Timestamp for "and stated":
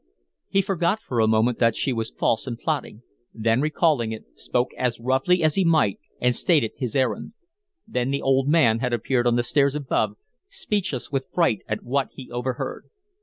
6.19-6.71